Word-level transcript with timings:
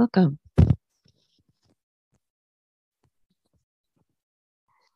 Welcome. 0.00 0.38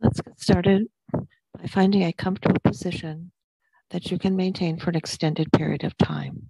Let's 0.01 0.23
get 0.23 0.41
started 0.41 0.87
by 1.13 1.67
finding 1.69 2.05
a 2.05 2.13
comfortable 2.15 2.59
position 2.65 3.31
that 3.91 4.11
you 4.11 4.19
can 4.19 4.35
maintain 4.35 4.79
for 4.79 4.89
an 4.89 4.97
extended 4.97 5.53
period 5.53 5.85
of 5.85 5.95
time. 5.99 6.49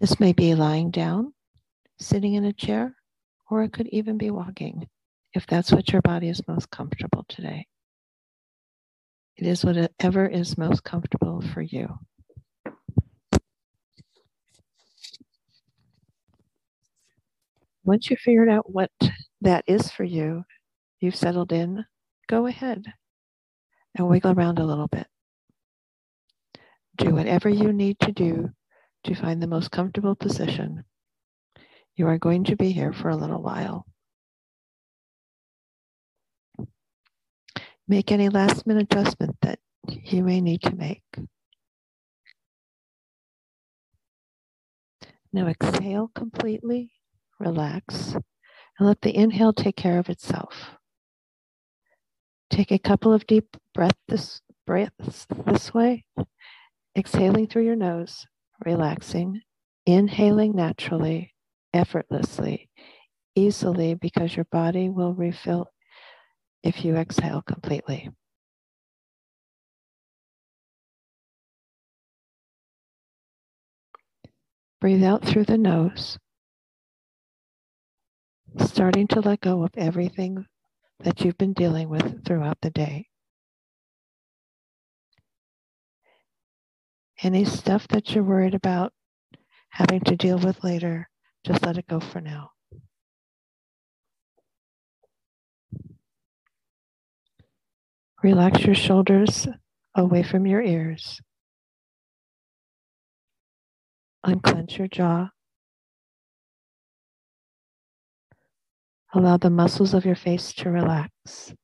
This 0.00 0.18
may 0.18 0.32
be 0.32 0.56
lying 0.56 0.90
down, 0.90 1.32
sitting 2.00 2.34
in 2.34 2.44
a 2.44 2.52
chair, 2.52 2.96
or 3.48 3.62
it 3.62 3.72
could 3.72 3.86
even 3.90 4.18
be 4.18 4.32
walking 4.32 4.88
if 5.32 5.46
that's 5.46 5.70
what 5.70 5.92
your 5.92 6.02
body 6.02 6.28
is 6.28 6.48
most 6.48 6.70
comfortable 6.70 7.24
today. 7.28 7.68
It 9.36 9.46
is 9.46 9.64
whatever 9.64 10.26
is 10.26 10.58
most 10.58 10.82
comfortable 10.82 11.40
for 11.54 11.62
you. 11.62 12.00
Once 17.86 18.10
you 18.10 18.16
figured 18.16 18.48
out 18.48 18.68
what 18.68 18.90
that 19.40 19.62
is 19.68 19.92
for 19.92 20.02
you, 20.02 20.44
you've 20.98 21.14
settled 21.14 21.52
in, 21.52 21.84
go 22.28 22.46
ahead 22.46 22.84
and 23.94 24.08
wiggle 24.08 24.32
around 24.32 24.58
a 24.58 24.66
little 24.66 24.88
bit. 24.88 25.06
Do 26.96 27.14
whatever 27.14 27.48
you 27.48 27.72
need 27.72 28.00
to 28.00 28.10
do 28.10 28.50
to 29.04 29.14
find 29.14 29.40
the 29.40 29.46
most 29.46 29.70
comfortable 29.70 30.16
position. 30.16 30.82
You 31.94 32.08
are 32.08 32.18
going 32.18 32.42
to 32.44 32.56
be 32.56 32.72
here 32.72 32.92
for 32.92 33.08
a 33.08 33.16
little 33.16 33.40
while. 33.40 33.86
Make 37.86 38.10
any 38.10 38.30
last 38.30 38.66
minute 38.66 38.92
adjustment 38.92 39.36
that 39.42 39.60
you 39.86 40.24
may 40.24 40.40
need 40.40 40.62
to 40.62 40.74
make. 40.74 41.04
Now 45.32 45.46
exhale 45.46 46.10
completely, 46.12 46.90
relax, 47.38 48.14
and 48.78 48.88
let 48.88 49.00
the 49.00 49.14
inhale 49.14 49.52
take 49.52 49.76
care 49.76 49.98
of 49.98 50.08
itself. 50.08 50.70
Take 52.50 52.70
a 52.70 52.78
couple 52.78 53.12
of 53.12 53.26
deep 53.26 53.56
breath 53.74 53.96
this, 54.08 54.40
breaths 54.66 55.26
this 55.46 55.74
way, 55.74 56.04
exhaling 56.96 57.46
through 57.46 57.64
your 57.64 57.76
nose, 57.76 58.26
relaxing, 58.64 59.40
inhaling 59.84 60.54
naturally, 60.54 61.34
effortlessly, 61.72 62.68
easily, 63.34 63.94
because 63.94 64.34
your 64.34 64.46
body 64.50 64.88
will 64.88 65.12
refill 65.14 65.68
if 66.62 66.84
you 66.84 66.96
exhale 66.96 67.42
completely. 67.42 68.10
Breathe 74.80 75.04
out 75.04 75.24
through 75.24 75.44
the 75.44 75.58
nose, 75.58 76.18
starting 78.58 79.06
to 79.08 79.20
let 79.20 79.40
go 79.40 79.62
of 79.64 79.70
everything 79.76 80.46
that 81.00 81.20
you've 81.20 81.38
been 81.38 81.52
dealing 81.52 81.88
with 81.88 82.24
throughout 82.24 82.58
the 82.62 82.70
day. 82.70 83.06
Any 87.22 87.44
stuff 87.44 87.88
that 87.88 88.10
you're 88.10 88.24
worried 88.24 88.54
about 88.54 88.92
having 89.70 90.00
to 90.00 90.16
deal 90.16 90.38
with 90.38 90.62
later, 90.64 91.08
just 91.44 91.64
let 91.64 91.78
it 91.78 91.86
go 91.86 92.00
for 92.00 92.20
now. 92.20 92.50
Relax 98.22 98.64
your 98.64 98.74
shoulders 98.74 99.46
away 99.94 100.22
from 100.22 100.46
your 100.46 100.62
ears. 100.62 101.20
Unclench 104.24 104.78
your 104.78 104.88
jaw. 104.88 105.28
Allow 109.14 109.36
the 109.36 109.50
muscles 109.50 109.94
of 109.94 110.04
your 110.04 110.14
face 110.14 110.52
to 110.54 110.70
relax. 110.70 111.54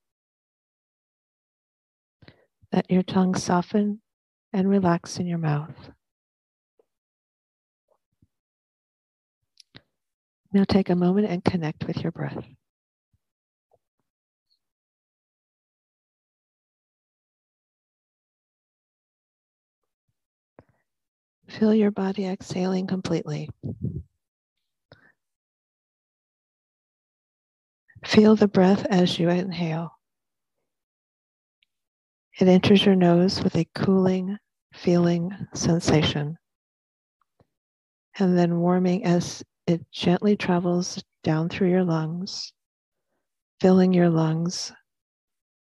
Let 2.72 2.90
your 2.90 3.02
tongue 3.02 3.34
soften 3.34 4.00
and 4.52 4.68
relax 4.68 5.18
in 5.18 5.26
your 5.26 5.38
mouth. 5.38 5.90
Now 10.52 10.64
take 10.64 10.90
a 10.90 10.96
moment 10.96 11.28
and 11.28 11.44
connect 11.44 11.86
with 11.86 12.02
your 12.02 12.12
breath. 12.12 12.44
Feel 21.48 21.74
your 21.74 21.90
body 21.90 22.26
exhaling 22.26 22.86
completely. 22.86 23.50
Feel 28.04 28.36
the 28.36 28.48
breath 28.48 28.84
as 28.86 29.18
you 29.18 29.28
inhale. 29.28 29.92
It 32.38 32.48
enters 32.48 32.84
your 32.84 32.96
nose 32.96 33.42
with 33.42 33.54
a 33.56 33.64
cooling, 33.74 34.38
feeling 34.72 35.30
sensation, 35.54 36.38
and 38.18 38.36
then 38.36 38.58
warming 38.58 39.04
as 39.04 39.42
it 39.66 39.90
gently 39.92 40.36
travels 40.36 41.02
down 41.22 41.48
through 41.48 41.70
your 41.70 41.84
lungs, 41.84 42.52
filling 43.60 43.92
your 43.92 44.10
lungs 44.10 44.72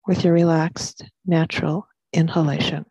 with 0.06 0.24
your 0.24 0.32
relaxed, 0.32 1.04
natural 1.26 1.86
inhalation. 2.12 2.86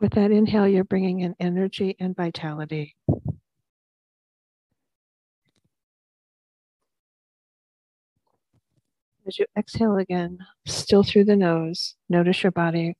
With 0.00 0.12
that 0.12 0.30
inhale, 0.30 0.68
you're 0.68 0.84
bringing 0.84 1.20
in 1.20 1.34
energy 1.40 1.96
and 1.98 2.14
vitality. 2.14 2.94
As 9.26 9.38
you 9.38 9.46
exhale 9.58 9.96
again, 9.96 10.38
still 10.66 11.02
through 11.02 11.24
the 11.24 11.36
nose, 11.36 11.96
notice 12.08 12.42
your 12.42 12.52
body 12.52 12.96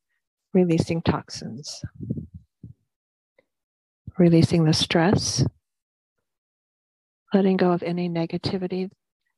releasing 0.52 1.00
toxins, 1.00 1.82
releasing 4.18 4.64
the 4.64 4.74
stress, 4.74 5.44
letting 7.32 7.56
go 7.56 7.70
of 7.70 7.82
any 7.82 8.10
negativity 8.10 8.90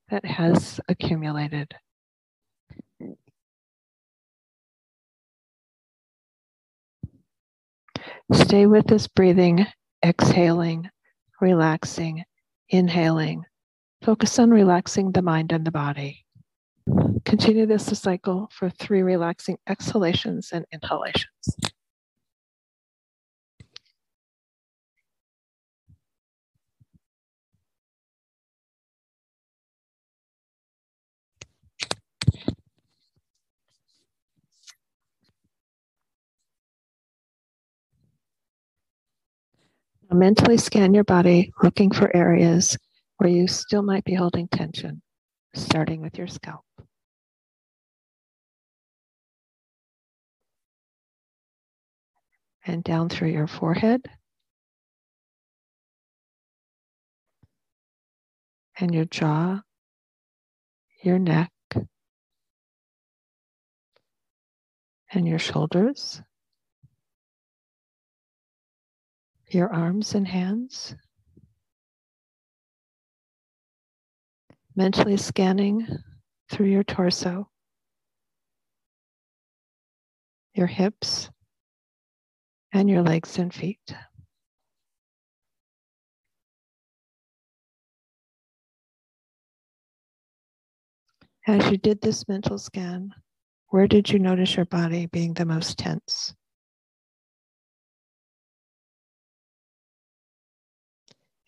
that 0.08 0.24
has 0.24 0.80
accumulated. 0.88 1.74
Stay 8.32 8.66
with 8.66 8.86
this 8.86 9.08
breathing, 9.08 9.66
exhaling, 10.04 10.88
relaxing, 11.40 12.22
inhaling. 12.68 13.44
Focus 14.02 14.38
on 14.38 14.50
relaxing 14.50 15.10
the 15.10 15.22
mind 15.22 15.50
and 15.52 15.66
the 15.66 15.72
body. 15.72 16.24
Continue 17.24 17.66
this 17.66 17.86
cycle 17.98 18.48
for 18.52 18.70
three 18.70 19.02
relaxing 19.02 19.58
exhalations 19.68 20.50
and 20.52 20.64
inhalations. 20.72 21.56
Now 40.10 40.16
mentally 40.16 40.56
scan 40.56 40.92
your 40.92 41.04
body, 41.04 41.52
looking 41.62 41.92
for 41.92 42.14
areas 42.16 42.76
where 43.18 43.30
you 43.30 43.46
still 43.46 43.82
might 43.82 44.02
be 44.04 44.14
holding 44.14 44.48
tension, 44.48 45.02
starting 45.54 46.00
with 46.00 46.18
your 46.18 46.26
scalp. 46.26 46.64
And 52.66 52.82
down 52.82 53.08
through 53.08 53.30
your 53.30 53.46
forehead 53.46 54.02
and 58.78 58.92
your 58.92 59.04
jaw, 59.04 59.60
your 61.02 61.18
neck, 61.18 61.52
and 65.12 65.26
your 65.26 65.38
shoulders. 65.38 66.20
Your 69.54 69.72
arms 69.72 70.14
and 70.14 70.26
hands, 70.26 70.94
mentally 74.76 75.16
scanning 75.16 75.86
through 76.50 76.66
your 76.66 76.84
torso, 76.84 77.48
your 80.54 80.66
hips, 80.66 81.30
and 82.72 82.88
your 82.88 83.02
legs 83.02 83.38
and 83.38 83.52
feet. 83.52 83.94
As 91.46 91.70
you 91.70 91.78
did 91.78 92.00
this 92.00 92.28
mental 92.28 92.58
scan, 92.58 93.12
Where 93.70 93.86
did 93.86 94.10
you 94.10 94.18
notice 94.18 94.56
your 94.56 94.66
body 94.66 95.06
being 95.06 95.34
the 95.34 95.46
most 95.46 95.78
tense? 95.78 96.34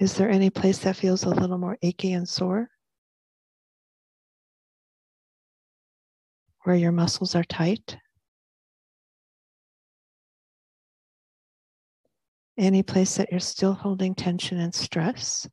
Is 0.03 0.15
there 0.15 0.29
any 0.29 0.51
place 0.51 0.79
that 0.79 0.97
feels 0.97 1.23
a 1.23 1.29
little 1.29 1.59
more 1.59 1.79
achy 1.81 2.13
and 2.13 2.29
sore? 2.29 2.69
Where 6.65 6.75
your 6.75 6.91
muscles 6.91 7.37
are 7.37 7.45
tight? 7.45 7.99
Any 12.59 12.83
place 12.83 13.15
that 13.15 13.31
you're 13.31 13.39
still 13.39 13.75
holding 13.75 14.17
tension 14.17 14.59
and 14.59 14.75
stress? 14.75 15.49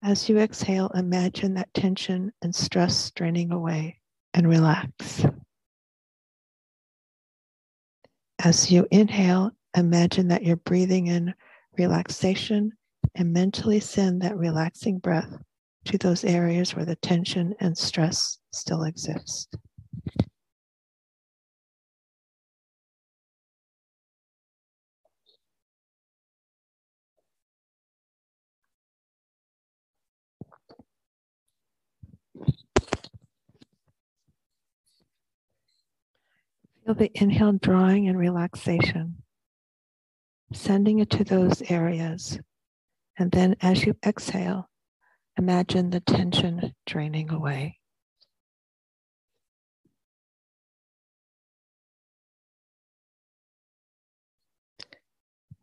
As 0.00 0.28
you 0.28 0.38
exhale, 0.38 0.92
imagine 0.94 1.54
that 1.54 1.74
tension 1.74 2.30
and 2.40 2.54
stress 2.54 3.10
draining 3.10 3.50
away 3.50 3.98
and 4.32 4.48
relax. 4.48 5.26
As 8.38 8.70
you 8.70 8.86
inhale, 8.92 9.50
imagine 9.76 10.28
that 10.28 10.42
you're 10.42 10.56
breathing 10.56 11.06
in 11.06 11.34
relaxation 11.78 12.72
and 13.14 13.32
mentally 13.32 13.80
send 13.80 14.22
that 14.22 14.36
relaxing 14.36 14.98
breath 14.98 15.36
to 15.86 15.98
those 15.98 16.24
areas 16.24 16.74
where 16.74 16.84
the 16.84 16.96
tension 16.96 17.54
and 17.60 17.76
stress 17.76 18.38
still 18.52 18.84
exist. 18.84 19.56
Feel 36.84 36.94
the 36.94 37.10
inhale 37.14 37.52
drawing 37.52 38.08
and 38.08 38.18
relaxation, 38.18 39.22
sending 40.52 40.98
it 40.98 41.10
to 41.10 41.24
those 41.24 41.62
areas. 41.70 42.38
And 43.18 43.30
then 43.30 43.56
as 43.60 43.84
you 43.84 43.94
exhale, 44.04 44.68
imagine 45.38 45.90
the 45.90 46.00
tension 46.00 46.74
draining 46.86 47.30
away. 47.30 47.78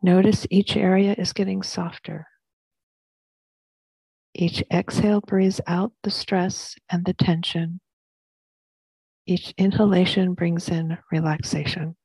Notice 0.01 0.45
each 0.49 0.77
area 0.77 1.15
is 1.17 1.33
getting 1.33 1.63
softer. 1.63 2.27
Each 4.33 4.63
exhale 4.71 5.21
breathes 5.21 5.59
out 5.65 5.91
the 6.03 6.11
stress 6.11 6.75
and 6.89 7.03
the 7.03 7.13
tension 7.13 7.79
each 9.27 9.53
inhalation 9.57 10.33
brings 10.33 10.69
in 10.69 10.97
relaxation. 11.11 11.97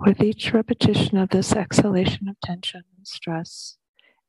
With 0.00 0.22
each 0.22 0.52
repetition 0.52 1.18
of 1.18 1.30
this 1.30 1.52
exhalation 1.52 2.28
of 2.28 2.36
tension 2.44 2.82
and 2.96 3.06
stress, 3.06 3.76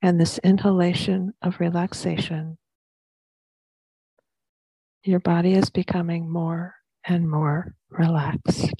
and 0.01 0.19
this 0.19 0.37
inhalation 0.39 1.33
of 1.41 1.59
relaxation, 1.59 2.57
your 5.03 5.19
body 5.19 5.53
is 5.53 5.69
becoming 5.69 6.29
more 6.29 6.75
and 7.05 7.29
more 7.29 7.75
relaxed. 7.89 8.73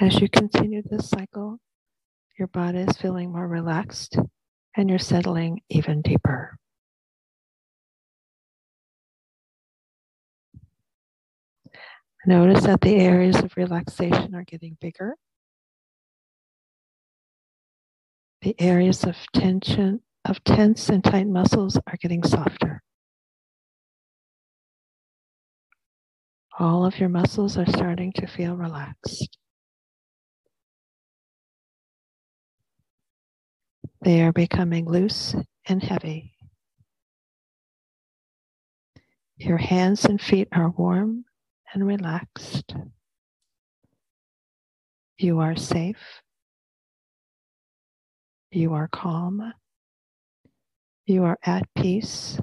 As 0.00 0.20
you 0.20 0.28
continue 0.28 0.82
this 0.84 1.08
cycle, 1.08 1.58
your 2.38 2.48
body 2.48 2.78
is 2.78 2.96
feeling 2.96 3.32
more 3.32 3.48
relaxed 3.48 4.16
and 4.76 4.88
you're 4.88 4.98
settling 4.98 5.60
even 5.68 6.02
deeper. 6.02 6.56
Notice 12.28 12.64
that 12.64 12.82
the 12.82 12.96
areas 12.96 13.36
of 13.36 13.56
relaxation 13.56 14.34
are 14.34 14.44
getting 14.44 14.76
bigger. 14.82 15.14
The 18.42 18.54
areas 18.60 19.04
of 19.04 19.16
tension, 19.32 20.02
of 20.26 20.44
tense 20.44 20.90
and 20.90 21.02
tight 21.02 21.26
muscles 21.26 21.78
are 21.86 21.96
getting 21.98 22.22
softer. 22.22 22.82
All 26.58 26.84
of 26.84 26.98
your 26.98 27.08
muscles 27.08 27.56
are 27.56 27.64
starting 27.64 28.12
to 28.16 28.26
feel 28.26 28.56
relaxed. 28.56 29.38
They 34.02 34.20
are 34.20 34.34
becoming 34.34 34.84
loose 34.84 35.34
and 35.66 35.82
heavy. 35.82 36.34
Your 39.38 39.56
hands 39.56 40.04
and 40.04 40.20
feet 40.20 40.48
are 40.52 40.68
warm 40.68 41.24
and 41.72 41.86
relaxed. 41.86 42.74
You 45.18 45.40
are 45.40 45.56
safe. 45.56 46.22
You 48.50 48.74
are 48.74 48.88
calm. 48.88 49.52
You 51.06 51.24
are 51.24 51.38
at 51.44 51.66
peace. 51.76 52.38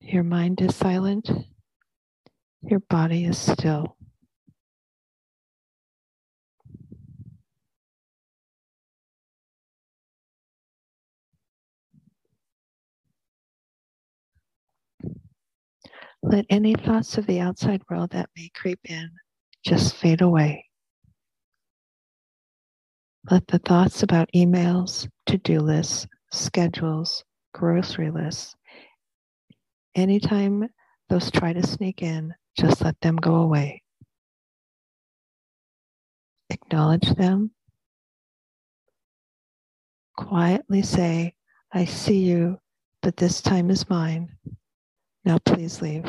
Your 0.00 0.22
mind 0.22 0.60
is 0.60 0.74
silent. 0.74 1.30
Your 2.62 2.80
body 2.80 3.24
is 3.24 3.38
still. 3.38 3.95
Let 16.28 16.44
any 16.50 16.74
thoughts 16.74 17.18
of 17.18 17.26
the 17.26 17.38
outside 17.38 17.82
world 17.88 18.10
that 18.10 18.30
may 18.36 18.50
creep 18.52 18.80
in 18.82 19.08
just 19.64 19.94
fade 19.94 20.22
away. 20.22 20.64
Let 23.30 23.46
the 23.46 23.60
thoughts 23.60 24.02
about 24.02 24.28
emails, 24.34 25.08
to 25.26 25.38
do 25.38 25.60
lists, 25.60 26.08
schedules, 26.32 27.22
grocery 27.54 28.10
lists, 28.10 28.56
anytime 29.94 30.68
those 31.08 31.30
try 31.30 31.52
to 31.52 31.64
sneak 31.64 32.02
in, 32.02 32.34
just 32.58 32.82
let 32.82 33.00
them 33.00 33.14
go 33.14 33.36
away. 33.36 33.84
Acknowledge 36.50 37.08
them. 37.14 37.52
Quietly 40.16 40.82
say, 40.82 41.34
I 41.72 41.84
see 41.84 42.18
you, 42.18 42.58
but 43.00 43.16
this 43.16 43.40
time 43.40 43.70
is 43.70 43.88
mine. 43.88 44.36
Now 45.26 45.38
please 45.44 45.82
leave. 45.82 46.04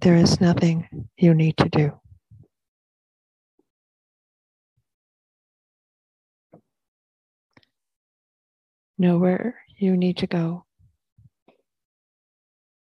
There 0.00 0.14
is 0.14 0.40
nothing 0.40 1.08
you 1.16 1.34
need 1.34 1.56
to 1.56 1.68
do. 1.68 2.00
Nowhere 8.96 9.56
you 9.76 9.96
need 9.96 10.18
to 10.18 10.28
go. 10.28 10.64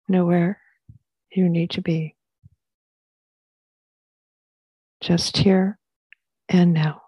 Nowhere 0.08 0.58
you 1.30 1.48
need 1.48 1.70
to 1.70 1.80
be. 1.80 2.16
Just 5.00 5.36
here 5.36 5.78
and 6.48 6.74
now. 6.74 7.02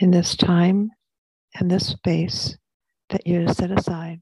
In 0.00 0.10
this 0.10 0.34
time 0.34 0.90
and 1.54 1.70
this 1.70 1.86
space 1.86 2.56
that 3.10 3.26
you 3.26 3.46
set 3.52 3.70
aside, 3.70 4.20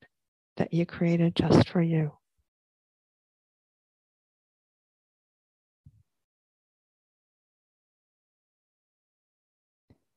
that 0.57 0.73
you 0.73 0.87
created 0.87 1.37
just 1.37 1.69
for 1.69 1.83
you. 1.83 2.13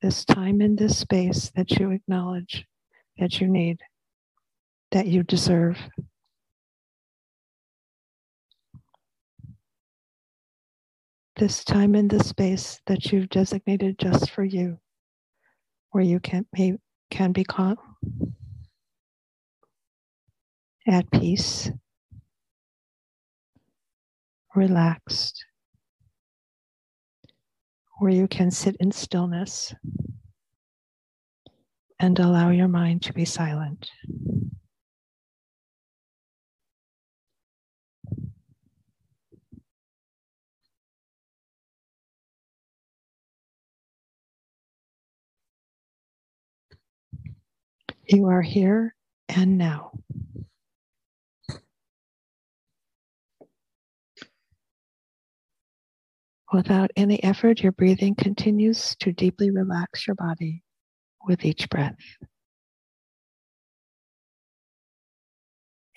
This 0.01 0.25
time 0.25 0.61
and 0.61 0.77
this 0.77 0.97
space 0.97 1.51
that 1.55 1.71
you 1.71 1.91
acknowledge 1.91 2.65
that 3.19 3.39
you 3.39 3.47
need, 3.47 3.79
that 4.91 5.05
you 5.05 5.21
deserve. 5.21 5.77
This 11.35 11.63
time 11.63 11.93
and 11.93 12.09
this 12.09 12.29
space 12.29 12.79
that 12.87 13.11
you've 13.11 13.29
designated 13.29 13.99
just 13.99 14.31
for 14.31 14.43
you, 14.43 14.79
where 15.91 16.03
you 16.03 16.19
can, 16.19 16.45
may, 16.53 16.73
can 17.11 17.31
be 17.31 17.43
calm 17.43 17.77
at 20.87 21.09
peace, 21.11 21.69
relaxed, 24.55 25.45
where 27.99 28.11
you 28.11 28.27
can 28.27 28.49
sit 28.51 28.75
in 28.79 28.91
stillness 28.91 29.73
and 31.99 32.17
allow 32.17 32.49
your 32.49 32.67
mind 32.67 33.03
to 33.03 33.13
be 33.13 33.25
silent. 33.25 33.91
You 48.07 48.27
are 48.27 48.41
here 48.41 48.95
and 49.29 49.57
now. 49.57 49.91
Without 56.51 56.91
any 56.97 57.23
effort, 57.23 57.61
your 57.61 57.71
breathing 57.71 58.13
continues 58.13 58.95
to 58.99 59.13
deeply 59.13 59.51
relax 59.51 60.05
your 60.05 60.15
body 60.15 60.63
with 61.25 61.45
each 61.45 61.69
breath. 61.69 61.95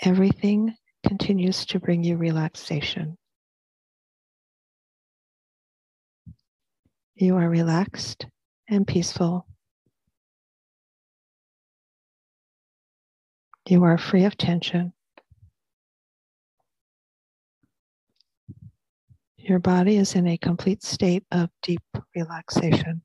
Everything 0.02 0.76
continues 1.06 1.66
to 1.66 1.80
bring 1.80 2.04
you 2.04 2.16
relaxation. 2.16 3.18
You 7.16 7.36
are 7.36 7.48
relaxed 7.48 8.26
and 8.68 8.86
peaceful. 8.86 9.46
You 13.68 13.84
are 13.84 13.98
free 13.98 14.24
of 14.24 14.36
tension. 14.36 14.93
Your 19.46 19.58
body 19.58 19.98
is 19.98 20.14
in 20.14 20.26
a 20.26 20.38
complete 20.38 20.82
state 20.82 21.22
of 21.30 21.50
deep 21.62 21.82
relaxation. 22.16 23.02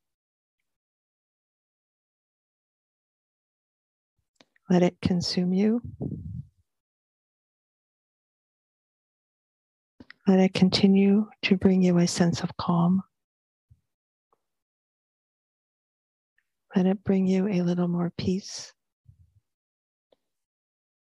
Let 4.70 4.82
it 4.82 4.96
consume 5.02 5.52
you. 5.52 5.82
Let 10.30 10.40
it 10.40 10.54
continue 10.54 11.28
to 11.42 11.58
bring 11.58 11.82
you 11.82 11.98
a 11.98 12.08
sense 12.08 12.40
of 12.40 12.56
calm. 12.56 13.04
Let 16.74 16.86
it 16.86 17.04
bring 17.04 17.28
you 17.28 17.50
a 17.50 17.64
little 17.64 17.90
more 17.90 18.14
peace. 18.18 18.72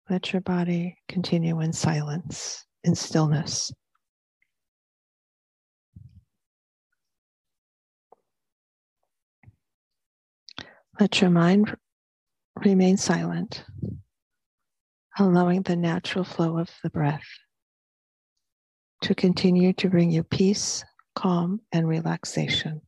Let 0.07 0.33
your 0.33 0.43
body 0.43 0.99
continue 1.09 1.61
in 1.61 1.73
silence, 1.73 2.63
in 2.83 2.93
stillness. 2.93 3.71
Let 10.97 11.19
your 11.19 11.29
mind 11.29 11.75
remain 12.63 12.95
silent, 12.95 13.65
allowing 15.19 15.63
the 15.63 15.75
natural 15.75 16.23
flow 16.23 16.57
of 16.57 16.69
the 16.83 16.89
breath 16.89 17.27
to 19.01 19.13
continue 19.13 19.73
to 19.73 19.89
bring 19.89 20.09
you 20.09 20.23
peace, 20.23 20.85
calm, 21.13 21.59
and 21.73 21.85
relaxation. 21.85 22.81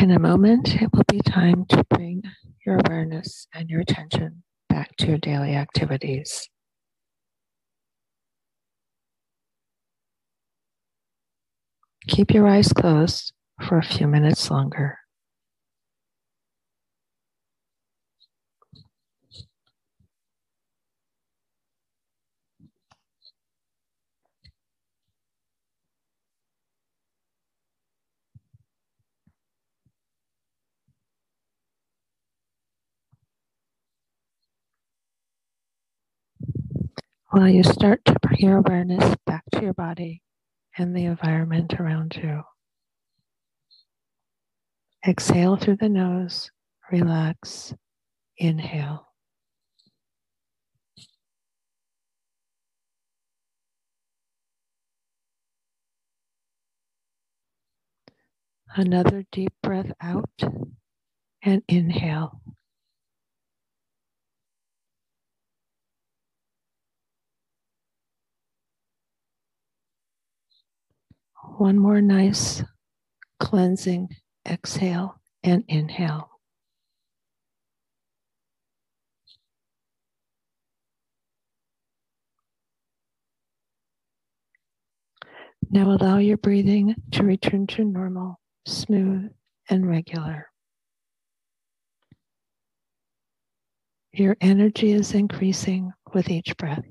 In 0.00 0.12
a 0.12 0.18
moment, 0.20 0.80
it 0.80 0.90
will 0.92 1.02
be 1.08 1.18
time 1.18 1.64
to 1.70 1.84
bring 1.90 2.22
your 2.64 2.78
awareness 2.86 3.48
and 3.52 3.68
your 3.68 3.80
attention 3.80 4.44
back 4.68 4.94
to 4.98 5.08
your 5.08 5.18
daily 5.18 5.56
activities. 5.56 6.48
Keep 12.06 12.30
your 12.30 12.46
eyes 12.46 12.72
closed 12.72 13.32
for 13.66 13.78
a 13.78 13.82
few 13.82 14.06
minutes 14.06 14.52
longer. 14.52 14.97
While 37.30 37.48
you 37.48 37.62
start 37.62 38.02
to 38.06 38.16
bring 38.22 38.38
your 38.40 38.58
awareness 38.58 39.14
back 39.26 39.42
to 39.52 39.60
your 39.60 39.74
body 39.74 40.22
and 40.78 40.96
the 40.96 41.04
environment 41.04 41.74
around 41.78 42.16
you. 42.16 42.42
Exhale 45.06 45.56
through 45.56 45.76
the 45.76 45.88
nose, 45.88 46.50
relax, 46.90 47.74
inhale. 48.38 49.06
Another 58.74 59.24
deep 59.32 59.52
breath 59.62 59.92
out 60.00 60.30
and 61.42 61.62
inhale. 61.68 62.40
One 71.56 71.78
more 71.78 72.00
nice 72.00 72.62
cleansing 73.40 74.08
exhale 74.46 75.20
and 75.42 75.64
inhale. 75.68 76.30
Now 85.70 85.90
allow 85.90 86.18
your 86.18 86.38
breathing 86.38 86.94
to 87.12 87.24
return 87.24 87.66
to 87.68 87.84
normal, 87.84 88.40
smooth, 88.66 89.30
and 89.68 89.86
regular. 89.86 90.46
Your 94.12 94.36
energy 94.40 94.92
is 94.92 95.12
increasing 95.12 95.92
with 96.14 96.30
each 96.30 96.56
breath. 96.56 96.84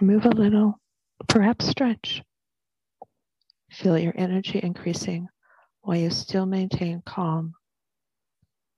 Move 0.00 0.26
a 0.26 0.30
little, 0.30 0.80
perhaps 1.28 1.68
stretch. 1.68 2.22
Feel 3.70 3.96
your 3.96 4.12
energy 4.16 4.58
increasing 4.60 5.28
while 5.82 5.96
you 5.96 6.10
still 6.10 6.46
maintain 6.46 7.00
calm 7.06 7.54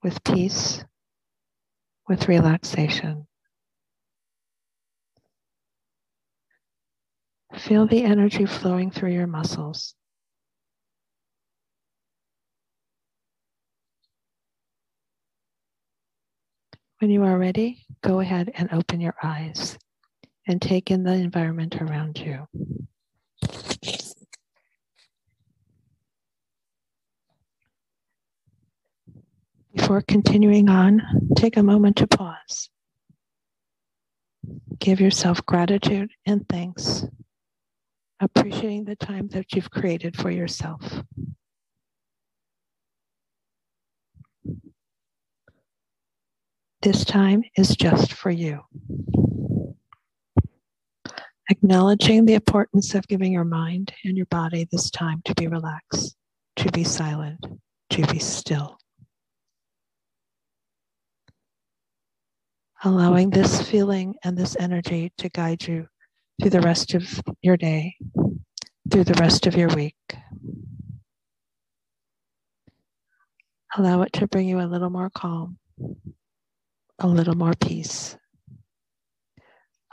with 0.03 0.23
peace, 0.23 0.83
with 2.07 2.27
relaxation. 2.27 3.25
Feel 7.57 7.87
the 7.87 8.03
energy 8.03 8.45
flowing 8.45 8.91
through 8.91 9.13
your 9.13 9.27
muscles. 9.27 9.95
When 16.99 17.09
you 17.09 17.23
are 17.23 17.37
ready, 17.39 17.85
go 18.01 18.19
ahead 18.19 18.51
and 18.55 18.71
open 18.71 19.01
your 19.01 19.15
eyes 19.23 19.77
and 20.47 20.61
take 20.61 20.89
in 20.89 21.03
the 21.03 21.13
environment 21.13 21.81
around 21.81 22.17
you. 22.19 22.47
Before 29.75 30.01
continuing 30.01 30.69
on, 30.69 31.01
take 31.35 31.57
a 31.57 31.63
moment 31.63 31.97
to 31.97 32.07
pause. 32.07 32.69
Give 34.79 34.99
yourself 34.99 35.45
gratitude 35.45 36.11
and 36.25 36.47
thanks, 36.49 37.05
appreciating 38.19 38.85
the 38.85 38.95
time 38.95 39.27
that 39.29 39.53
you've 39.53 39.69
created 39.69 40.15
for 40.15 40.31
yourself. 40.31 40.81
This 46.81 47.03
time 47.03 47.43
is 47.57 47.75
just 47.75 48.13
for 48.13 48.31
you. 48.31 48.61
Acknowledging 51.49 52.25
the 52.25 52.33
importance 52.33 52.93
of 52.93 53.07
giving 53.07 53.31
your 53.31 53.45
mind 53.45 53.93
and 54.03 54.17
your 54.17 54.25
body 54.25 54.67
this 54.69 54.89
time 54.91 55.21
to 55.23 55.33
be 55.35 55.47
relaxed, 55.47 56.17
to 56.57 56.69
be 56.71 56.83
silent, 56.83 57.45
to 57.89 58.05
be 58.07 58.19
still. 58.19 58.77
Allowing 62.83 63.29
this 63.29 63.61
feeling 63.61 64.15
and 64.25 64.37
this 64.37 64.57
energy 64.59 65.13
to 65.19 65.29
guide 65.29 65.65
you 65.65 65.87
through 66.41 66.51
the 66.51 66.61
rest 66.61 66.93
of 66.93 67.21
your 67.41 67.55
day, 67.55 67.95
through 68.91 69.05
the 69.05 69.19
rest 69.19 69.47
of 69.47 69.55
your 69.55 69.69
week. 69.69 69.95
Allow 73.77 74.01
it 74.01 74.11
to 74.13 74.27
bring 74.27 74.49
you 74.49 74.59
a 74.59 74.67
little 74.67 74.89
more 74.89 75.09
calm, 75.09 75.57
a 76.99 77.07
little 77.07 77.35
more 77.35 77.53
peace 77.53 78.17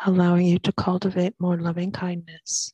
allowing 0.05 0.47
you 0.47 0.59
to 0.61 0.73
cultivate 0.73 1.35
more 1.39 1.57
loving 1.57 1.93
kindness. 1.93 2.73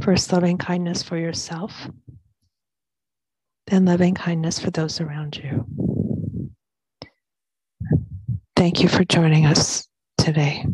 First, 0.00 0.32
loving 0.32 0.58
kindness 0.58 1.02
for 1.02 1.16
yourself, 1.16 1.88
then 3.66 3.84
loving 3.84 4.14
kindness 4.14 4.58
for 4.58 4.70
those 4.70 5.00
around 5.00 5.36
you. 5.36 5.66
Thank 8.54 8.82
you 8.82 8.88
for 8.88 9.04
joining 9.04 9.46
us 9.46 9.88
today. 10.18 10.64